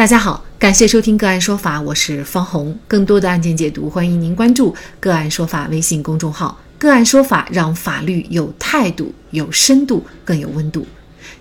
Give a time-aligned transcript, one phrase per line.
[0.00, 2.74] 大家好，感谢收听个案说法，我是方红。
[2.88, 6.58] 更多的案件解读，欢迎您关注个案说法微信公众号。
[6.78, 10.86] 个案说法让法律有态度、有深度、更有温度。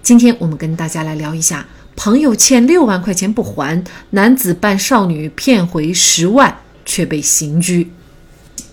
[0.04, 7.90] 今天我们跟大家来聊一下，朋友欠六万块钱不还，男子扮少女骗回十万，却被刑拘。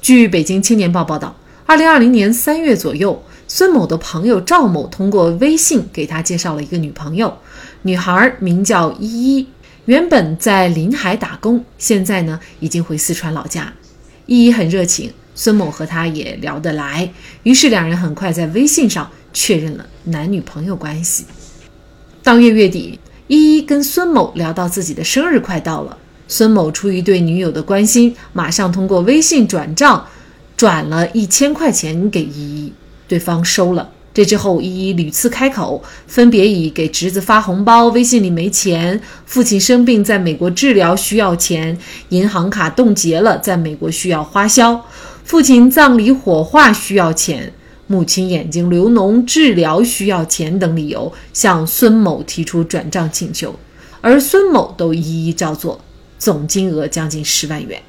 [0.02, 7.38] 据北京青年报报道，二零二零年三月左右，孙某的朋友赵某通过微信给他介绍了一个女朋友，
[7.82, 9.46] 女孩名叫依依。
[9.86, 13.72] 原本在临海打工，现在呢已经回四川老家。
[14.26, 17.08] 依依很热情，孙某和她也聊得来，
[17.44, 21.24] 于是两人很快在微信上确认了男女朋友关系。
[22.24, 25.96] 当月月底，依依跟孙某聊到自己的生日快到了，
[26.26, 30.08] 孙某出于对女友的关心，马上通过微信转账
[30.56, 32.72] 转了一千块钱给依依，
[33.06, 33.92] 对方收了。
[34.16, 41.76] 这之后，依依屡次开口，分别以给侄子发红包、微信里没钱、父亲生病在美国治疗需要钱、
[42.08, 44.82] 银行卡冻结了在美国需要花销、
[45.22, 47.52] 父亲葬礼火化需要钱、
[47.88, 53.54] 母亲眼睛流脓治疗需要钱等理由，向孙某提出转账请求，
[54.00, 55.78] 而孙某都一一照做，
[56.18, 57.82] 总金额将近十万元。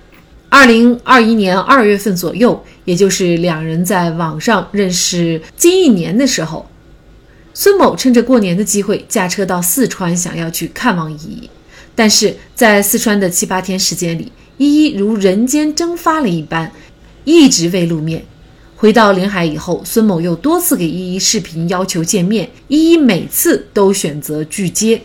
[0.50, 6.66] 二零二一年二月份左右，也就是两人在网上认识近一年的时候，
[7.54, 11.50] 孙某趁着过年的机会驾车到四川，想要去看望依依。
[11.94, 16.72] 但是在四川的七八天时间里，依依如人间蒸发了一般，
[17.26, 18.24] 一直未露面。
[18.78, 25.02] 回到临海以后，孙某又多次给依依视频要求见面，依依每次都选择拒接。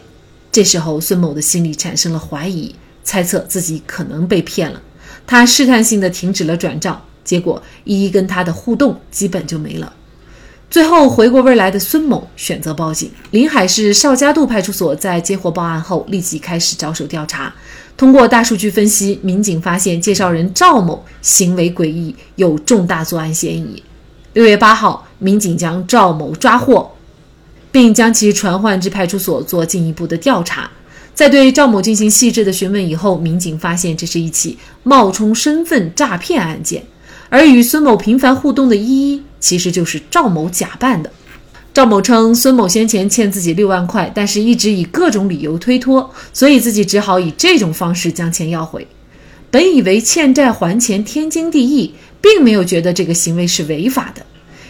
[0.52, 4.80] 这时候，孙某的心里产生了怀疑，猜测自己可能被骗了。
[5.26, 9.92] 他试探性的停止了转账，结果依依跟他的互动基本就没了。
[10.70, 13.10] 最后回过味来的孙某选择报警。
[13.30, 17.52] 临海市邵家渡派出所，在接获报案后，立即开始着手调查。
[17.94, 23.82] 通过大数据分析，民警发现介绍人赵某行为诡异，有重大作案嫌疑。
[24.32, 26.90] 六月八号，民警将赵某抓获，
[27.70, 30.70] 并将其传唤至派出所做进一步的调查。
[31.14, 36.82] 在对赵某进行细致的询问以后，民警发现这是一起冒充身份诈骗案件，
[37.28, 41.12] 而与孙某频繁互动的依依其实就是赵某假扮的。
[41.74, 48.86] 赵某称孙某先前欠自己六万块，但是一直以各种理由推脱，所以自己只好以这种方式将钱要回。
[49.50, 54.24] 本以为欠债还钱天经地义，并没有觉得这个行为是违法的。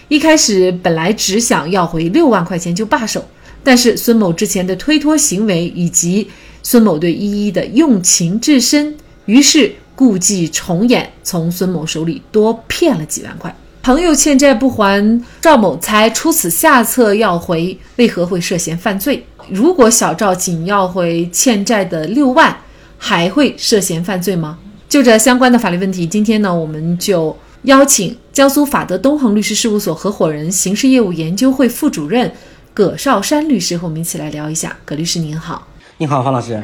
[0.08, 3.25] 一开始本来只想要回六万块钱就罢手。
[3.65, 6.28] 但是孙某之前的推脱行为，以及
[6.62, 8.97] 孙某对依依的用情至深，
[9.27, 13.55] 于是故伎重演，从孙某手里多骗了几万块。
[13.83, 19.25] 朋友欠债不还，赵某才出此下策要回，为何会涉嫌犯罪？
[19.49, 22.56] 如果小赵仅要回欠债的六万，
[22.97, 24.59] 还会涉嫌犯罪吗？
[24.89, 32.31] 就这相关的法律问题，今天呢，我们就邀请江苏法德东恒律师事务所合伙人、刑事业务研究会副主任。
[32.75, 34.75] 葛绍山律师和我们一起来聊一下。
[34.84, 35.66] 葛律师您好，
[35.99, 36.62] 你好，方老师。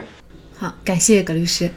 [0.57, 1.71] 好，感谢葛律师。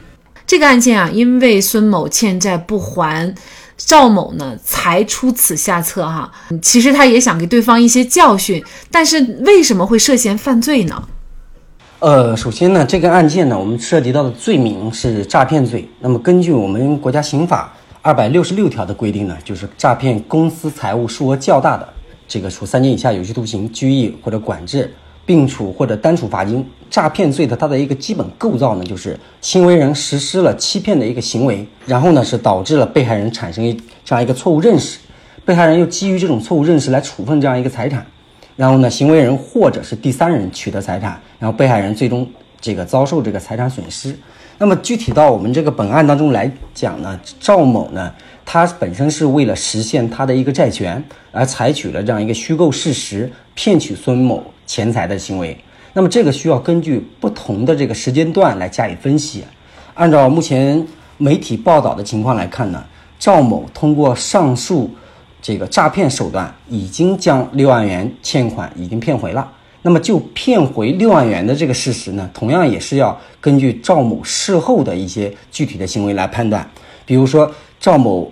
[0.46, 3.34] 这个案件啊，因为孙某欠债不还，
[3.76, 6.32] 赵某呢才出此下策哈。
[6.62, 11.08] 其实他也想给对方一些教训，但是为什么会涉嫌犯罪呢？
[11.98, 15.86] 呃，首先呢，这个案件呢，我们涉及到的罪名是诈骗罪。
[16.00, 21.86] 那么根据我们国家刑法二百六十六条的规定呢，就是诈骗公私财物数额较大的。
[22.26, 24.92] 这个处三年以下有期徒刑、拘役或者管制，
[25.26, 26.64] 并处或者单处罚金。
[26.90, 33.64] 诈骗罪的它的一个基本构造呢，就是行为人实施了欺骗的一个行为，然后呢是导致了被害人产生
[34.04, 34.98] 这样一个错误认识，
[35.42, 38.06] 被害人又基于这种错误认识来处分这样一个财产，
[38.56, 42.28] 然后呢行为人或者是第三人取得财产，然后被害人最终
[42.60, 44.14] 这个遭受这个财产损失。
[44.62, 48.14] 那么具体到我们这个本案当中来讲呢，赵某呢。
[48.44, 51.02] 他本身是为了实现他的一个债权
[51.32, 55.58] 而采取了这样一个虚构事实骗取孙某钱财的行为。
[55.94, 59.42] 那么这个需要根据不同的这个时间段来加以分析。
[59.94, 60.86] 按照目前
[61.18, 62.84] 媒体报道的情况来看呢，
[63.18, 64.88] 赵某通过上述
[65.40, 69.50] 这个诈骗手段，已经将六万元欠款已经骗回了。
[69.82, 76.66] 那么就骗回六万元的这个事实呢，同样也是要根据赵某事后的一些具体的行为来判断，
[77.04, 77.52] 比如说。
[77.82, 78.30] 赵某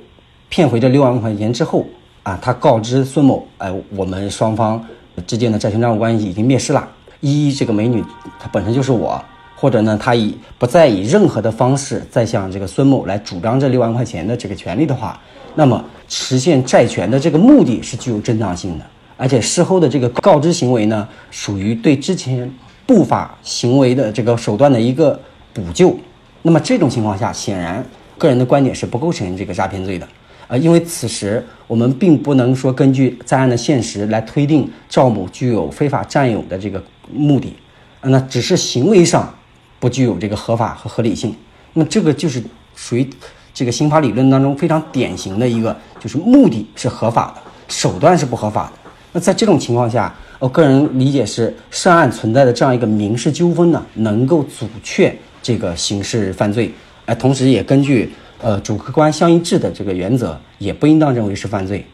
[0.49, 1.85] 骗回这六万块钱之后
[2.23, 4.81] 啊，他告知孙某，哎，我们双方
[5.27, 6.89] 之间的债权债务关系已经灭失了。
[7.19, 8.01] 一，这个美女
[8.39, 9.21] 她本身就是我，
[9.57, 15.21] 或者呢，他以不再以任何的方式再向这个孙某来主张这六万块钱的这个权利的话，
[15.57, 18.85] 那么实现债权的这个目的是具有正当性的，
[19.21, 22.51] 而且事后的这个告知行为呢，属于对之前
[22.87, 25.21] 不法行为的这个手段的一个
[25.53, 25.95] 补救。
[26.41, 27.85] 那么这种情况下，显然
[28.17, 30.09] 个人的观点是不构成这个诈骗罪的。
[30.49, 36.83] 呃，因为此时我们并不能说根据在案的现实来推定赵某具有非法占有的这个
[37.13, 37.55] 目的，
[38.01, 39.35] 那只是行为上
[39.79, 41.37] 不具有这个合法和合理性。
[41.75, 42.43] 那这个就是
[42.75, 43.07] 属于
[43.53, 48.80] 这个刑法理论当中非常典型的一个，就是目的是合法的，手段是不合法的。
[49.13, 56.73] 那在这种情况下，我个人理解是涉案存在的这样一个民事纠纷呢，能够阻却这个刑事犯罪，
[57.07, 58.13] 呃，同时也根据。
[58.43, 61.85] 呃，主客观相一致的这个原则也不应当认为是犯罪。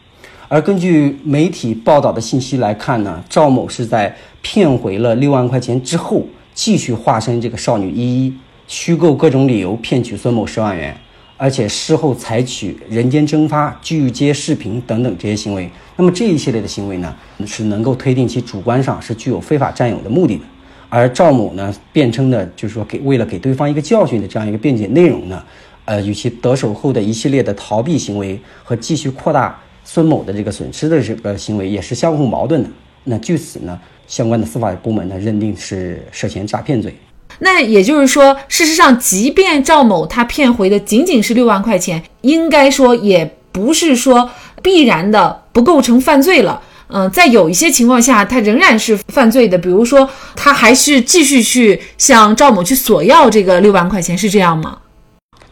[0.47, 8.33] 而根据媒体报道的信息来看呢，赵某是在骗回了六万块钱之后，继续化身这个少女依依，
[8.65, 10.95] 虚构各种理由骗取孙某十万元，
[11.37, 15.69] 而且事后采取人间蒸发、拒接视频等等这些行为。
[15.95, 20.43] 那么这一系列的行为呢，是能够推定其主观上是具有非法占有的目的的。
[20.89, 25.43] 而赵某呢，辩称的就是说给为了给对方一个教训的这样一个辩解内容呢。
[25.85, 32.69] 呃，与其得手后的一系列的逃避行为和继续扩大孙某的这个损失的这个行为也是相互矛盾的。
[33.05, 36.93] 那据此呢，相关的司法部门呢认定是涉嫌诈骗罪。
[37.39, 44.29] 那也就是说，事实上，即便赵某他骗回的仅仅是六万块钱，应该说也不是说
[44.61, 46.61] 必然的不构成犯罪了。
[46.89, 49.57] 嗯，在有一些情况下，他仍然是犯罪的。
[49.57, 54.77] 比如说，他还是继续去向赵某去索要这个六万块钱，是这样吗？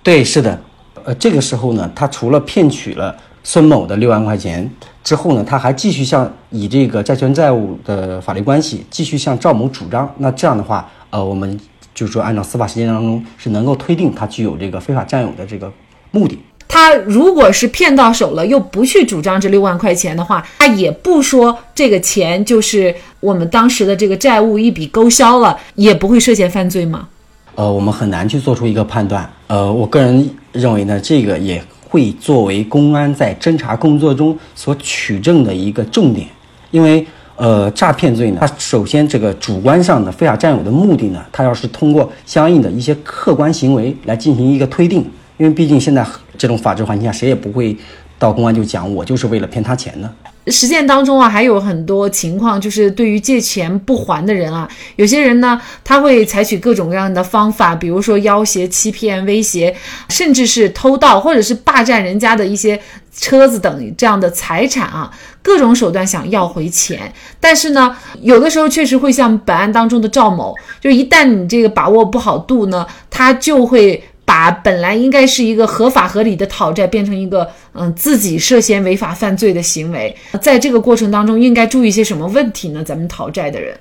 [0.01, 0.57] 对，是的，
[1.03, 4.71] 呃，这个时候呢，他除了骗取了孙某的六万块钱
[5.03, 10.09] 之后呢，他还继续向以这个债权债务的法律关系继续向赵某主张。
[10.19, 11.59] 那这样的话，呃，我们
[11.95, 15.71] 就是说，按照司法实践当中是能够推定他具有这个非法占有的这个
[16.12, 16.38] 目的。
[16.68, 27.07] 他如果是骗到手了，又不去主张这六万块钱的话，他也不说这个钱就是我们当时的这个债务一笔勾销了，也不会涉嫌犯罪吗？
[27.56, 29.31] 呃，我们很难去做出一个判断。
[29.48, 36.27] 呃，我个人认为呢，这个也会作为公安在侦查工作中所取证的一个重点。
[36.71, 45.05] 因为，呃，诈骗罪呢，它首先这个主观上的非法占有的目的呢，它要是通过相应的一些客观行为来进行一个推定。
[45.37, 46.05] 因为毕竟现在
[46.37, 47.75] 这种法治环境下，谁也不会
[48.17, 50.09] 到公安就讲我就是为了骗他钱呢。
[50.47, 59.75] 实践当中啊，还有很多情况，就是对于借钱不还的人啊，有些人呢，他会采取各种各样的方法，比如说要挟、欺骗、威胁，
[60.09, 62.80] 甚至是偷盗，或者是霸占人家的一些
[63.12, 65.12] 车子等这样的财产啊，
[65.42, 67.12] 各种手段想要回钱。
[67.39, 74.03] 但是呢，有的时候确实会像本案当中的赵某，就一旦你这个把握不好度呢，他就会。
[74.25, 82.83] 把本来应该是一个合法合理的讨债，变成一个嗯自己涉嫌违法犯罪的行为，在这个过程当中应该注意些什么问题呢？
[82.83, 83.77] 咱们讨债的人，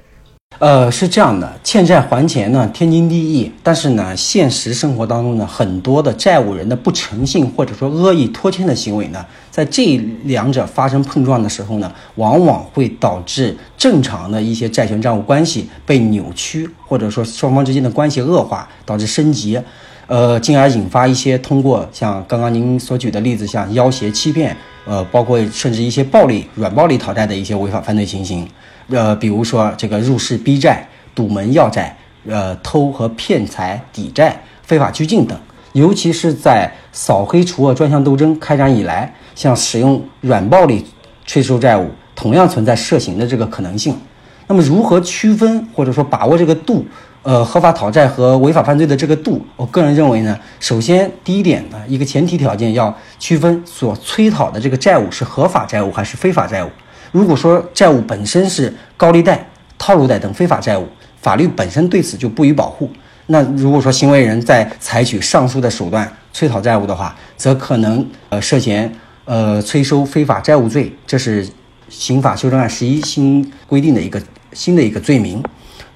[0.58, 19.58] 呃，是这样的，欠债还钱呢天经地义，但是呢，现实生活当中呢，很多的债务人的不诚信或者说恶意拖欠的行为呢，在这两者发生碰撞的时候呢，往往会导致正常的一些债权债务关系被扭曲，或者说双方之间的关系恶化，导致升级。
[20.06, 28.46] 呃，进而引发一些通过像刚刚您所举的例子，像要挟、欺骗，呃，包括甚至一些暴力、软暴力讨债的一些违法犯罪情形，
[28.88, 31.96] 呃，比如说这个入室逼债、堵门要债、
[32.26, 35.38] 呃，偷和骗财抵债、非法拘禁等。
[35.72, 40.84] 尤其是在扫黑除恶专项斗争开展以来，像使用软暴力
[41.26, 43.96] 催收债务，同样存在涉刑的这个可能性。
[44.46, 46.86] 那么，如何区分或者说把握这个度？
[47.24, 56.68] 呃，合法讨债和违法犯罪的这个度，我个人认为呢，首先第一点呢，一个前提条件要区分所催讨的这个债务是合法债务还是非法债务。
[57.12, 59.42] 如果说债务本身是高利贷、
[59.78, 60.86] 套路贷等非法债务，
[61.22, 62.90] 法律本身对此就不予保护。
[63.28, 71.48] 那如果说行为人在采取上述的手段催讨债务的话，则可能呃涉嫌呃催收非法债务罪，这是
[71.88, 74.20] 刑法修正案十一新规定的一个
[74.52, 75.42] 新的一个罪名。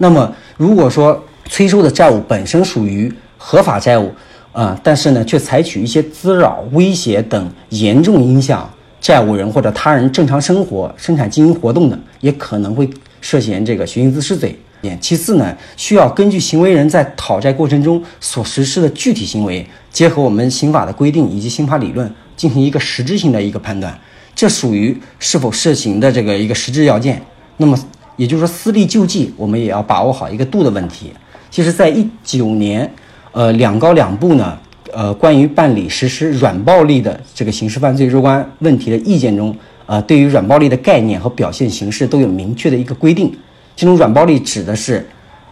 [0.01, 4.13] 那么，如果说催收的债务本身属于合法债务，
[4.53, 8.69] 啊，但是呢，却采取一些滋扰、威胁等严重影响
[9.01, 12.89] 债务人或者他人正常生活、生产经营活动的，也可能会
[13.21, 14.57] 涉嫌这个寻衅滋事罪。
[15.01, 23.99] 其次呢，需要根据行为人在讨债过程中所实施的具体行为，结合我们刑法的规定以及刑法理论，进行一个实质性的一个判断，
[24.37, 27.21] 这属于是否涉刑的这个一个实质要件。
[27.57, 27.77] 那么。
[28.19, 31.13] 也就是说，私力救济，我们也要把握好一个度的问题。
[31.51, 32.93] 其实，在一九年，
[33.33, 34.59] 呃，两高两部呢，
[34.93, 39.57] 呃，关于办理实施软暴力的这个刑事犯罪若干问题的意见中，
[39.87, 43.33] 呃，对于软暴力的概念和表现形式都有明确的一个规定。
[43.77, 45.07] 其中，软暴力指的是，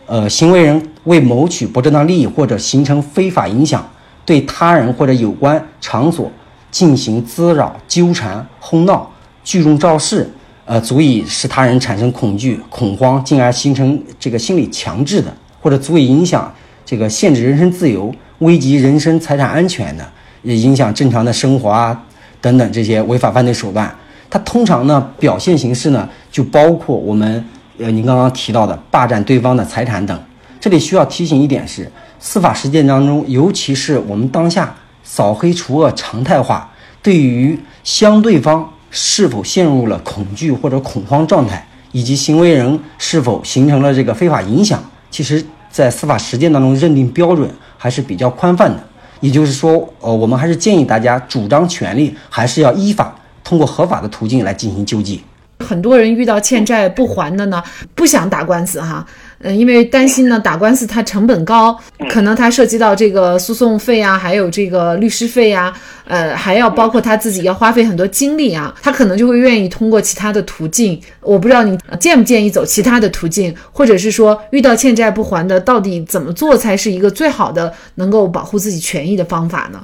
[0.07, 3.89] 呃，行为人为谋取不正当利益或者形成非法影响，
[4.25, 6.29] 对他人或者有关场所
[6.73, 9.09] 进行滋扰、纠缠、哄闹、
[9.45, 10.29] 聚众肇事，
[10.67, 16.53] 呃，足以使他人产生恐惧、恐慌，进而形成这个心理强制的，或者足以影响
[16.85, 20.07] 这个限制人身自由、危及人身财产安全的，
[20.43, 22.05] 也影响正常的生活啊
[22.41, 23.91] 等等这些违法犯罪手段。
[24.29, 27.43] 它通常呢表现形式呢就包括我们。
[27.79, 30.19] 呃，您刚刚提到的霸占对方的财产等，
[30.59, 48.83] 这里需要提醒一点是，司法实践当中，尤其是我们当下扫黑除恶常态化，对于相对方是否陷入了恐惧或者恐慌状态，以及行为人是否形成了这个非法影响，其实，在司法实践当中认定标准还是比较宽泛的。
[49.21, 55.23] 也就是说，呃，我们还是建议大家主张权利，还是要依法通过合法的途径来进行救济。
[55.61, 57.63] 很多人遇到欠债不还的呢，
[57.95, 59.05] 不想打官司哈，
[59.41, 61.79] 嗯，因为担心呢打官司它成本高，
[62.09, 65.73] 可能它涉及到这个诉讼费啊，还有这个律师费呀，
[66.07, 71.01] 呃，还要包括他自己要花费很多精力啊，他可能就会愿意通过其他的途径。
[71.21, 79.81] 我不知道你建不建议走其他的途径，或者是说遇到欠债不还的，到底怎么做才是一个最好的能够保护自己权益的方法呢？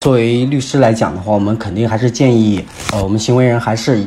[0.00, 4.04] 作为律师来讲的话，我们肯定还是建议，呃，我们行为人还是。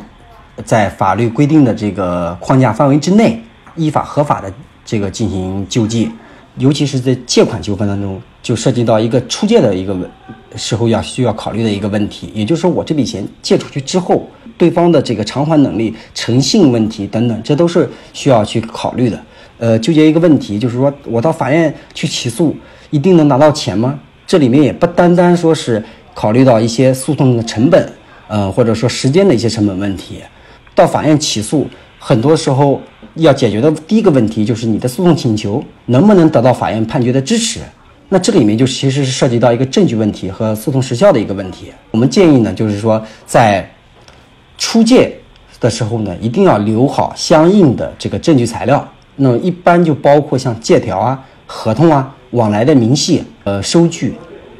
[0.65, 3.39] 在法律规定的这个框架范围之内，
[3.75, 4.51] 依法合法的
[4.87, 6.09] 这个进行救济，
[6.57, 10.09] 尤其是在借款纠纷当中，就涉及到一个出借的一个问
[10.55, 14.25] 时候要需要考虑的一个问题，也就是说，我这笔钱借出去之后，
[14.57, 19.21] 对方的这个偿还能力、诚信问题等等，这都是需要去考虑的。
[19.59, 22.55] 呃，纠结一个问题，就是说我到法院去起诉，
[22.89, 23.99] 一定能拿到钱吗？
[24.25, 27.91] 这里面也不单单说是考虑到一些诉讼的成本，
[28.29, 30.21] 呃，或者说时间的一些成本问题。
[30.73, 31.67] 到法院起诉，
[31.99, 32.81] 很多时候
[33.15, 37.59] 要解决的第一个问题就是你的诉讼请求能不能得到法院判决的支持。
[38.09, 41.71] 那这里面就其实是涉及到一个证据问题和诉讼时效的一个问题。
[41.91, 43.69] 我们建议呢，就是说在
[44.57, 45.13] 出借
[45.59, 48.87] 的时候呢，一定要留好相应的这个证据材料。
[49.17, 54.15] 那么一般就包括像借条啊、合同啊、往来的明细、呃收据、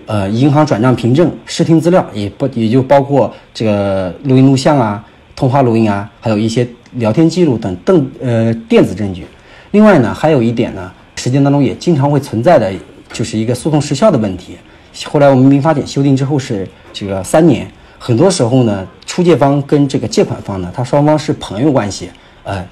[0.07, 5.05] 呃银行转账凭证、视听资料，也不也就包括这个录音录像啊。
[5.35, 9.25] 通话录音啊，还有一些聊天记录等等呃电子证据。
[9.71, 12.71] 另外呢，还有一点呢，实践当中也经常会存在的，
[13.11, 14.57] 就是一个诉讼时效的问题。
[15.05, 22.09] 后来我们民法典修订之后是这个三年，很多时候呢，出借方跟这个借款方呢，他双方是朋友关系，
[22.43, 22.65] 呃，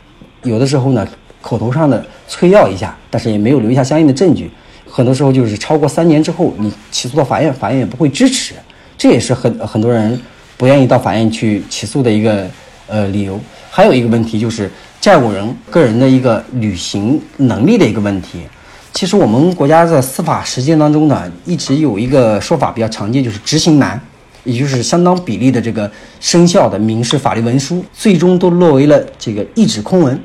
[0.44, 1.08] 有的时候呢，
[1.42, 4.50] 口头上的催要一下，但是也没有留下相应的证据。
[4.88, 8.56] 很多时候就是超过三年之后，你起诉到法院，法院也不会支持。
[8.98, 10.20] 这也是很很多人。
[10.58, 12.48] 不愿意到法院去起诉的一个
[12.88, 13.38] 呃理由，
[13.76, 18.40] 还有一个问题就是债务人个人的一个履行能力的一个问题。
[18.94, 24.00] 其实我们国家的司法实践当中呢，一直有一个说法比较常见，就是执行难，
[24.46, 25.92] 也就是相当比例的这个
[26.22, 30.18] 生效的民事法律文书，最终都落为了这个一纸空文。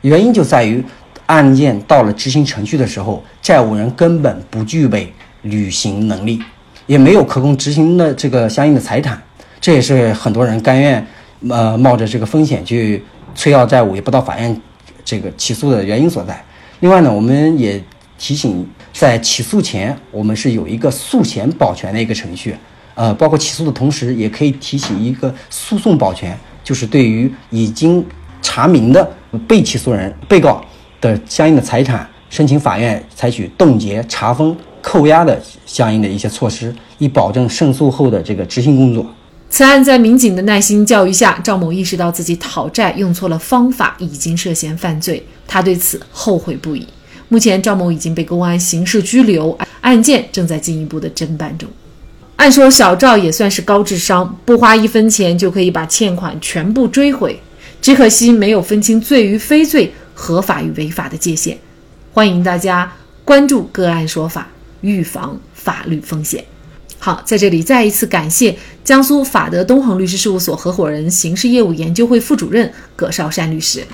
[0.00, 0.84] 原因就在于
[1.26, 5.12] 案件到了执行程序的时候，债务人根本不具备
[5.42, 6.42] 履行能力，
[6.88, 9.22] 也没有可供执行的这个相应的财产。
[9.60, 11.04] 这也是很多人甘愿，
[11.48, 13.02] 呃，冒着这个风险去
[13.34, 14.60] 催要债务，也不到法院
[15.04, 16.44] 这个起诉的原因所在。
[16.80, 17.82] 另外呢，我们也
[18.18, 22.56] 提醒，在起诉前，我们是有一个诉前保全的一个程序，
[22.94, 28.04] 呃，包括起诉的同时，也可以提起一个诉讼保全，就是对于已经
[28.42, 29.08] 查明的
[29.46, 30.60] 被起诉人、被告
[31.00, 39.06] 的相应的财产，申请法院采取冻结、查封、扣押的相应的一些措施，以保证胜诉后的这个执行工作。
[39.50, 46.86] 此案在民警的耐心教育下，赵某意识到自己讨债用错了方法，已经涉嫌犯罪，他对此后悔不已。
[47.28, 51.68] 目前，赵某已经被公安刑事拘留，案件正在进一步的侦办中。
[52.36, 57.40] 按说，小赵也算是高智商，不花一分钱就可以把欠款全部追回，
[57.82, 61.58] 只可惜没有分清罪与非罪、合法与违法的界限。
[62.12, 62.92] 欢迎大家
[63.24, 64.48] 关注个案说法，
[64.82, 66.44] 预防法律风险。
[66.98, 73.84] 好，在这里再一次感谢江苏法德东恒律师事务所合伙人、刑事业务研究会副主任葛绍山律师。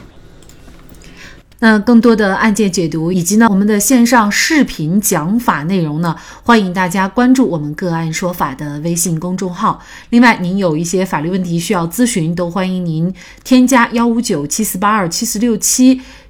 [1.60, 9.80] 那更多的案件解读以及呢我们的线上视频讲法内容呢，欢迎大家关注我们个案说法的微信公众号。
[10.10, 16.00] 另外，您有一些法律问题需要咨询，都欢迎您添加幺五九七四八二七四六七。